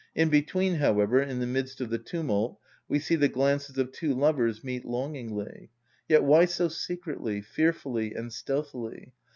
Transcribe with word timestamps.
In 0.15 0.29
between, 0.29 0.77
however, 0.77 1.21
in 1.21 1.39
the 1.41 1.45
midst 1.45 1.79
of 1.79 1.91
the 1.91 1.99
tumult, 1.99 2.57
we 2.87 2.97
see 2.97 3.15
the 3.15 3.27
glances 3.27 3.77
of 3.77 3.91
two 3.91 4.15
lovers 4.15 4.63
meet 4.63 4.83
longingly: 4.83 5.69
yet 6.09 6.23
why 6.23 6.45
so 6.45 6.69
secretly, 6.69 7.39
fearfully, 7.39 8.15
and 8.15 8.33
stealthily? 8.33 9.13